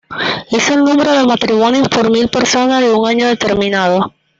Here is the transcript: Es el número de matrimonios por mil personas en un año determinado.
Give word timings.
Es 0.49 0.67
el 0.71 0.79
número 0.83 1.11
de 1.11 1.27
matrimonios 1.27 1.87
por 1.87 2.09
mil 2.09 2.27
personas 2.27 2.81
en 2.83 2.95
un 2.95 3.07
año 3.07 3.27
determinado. 3.27 4.15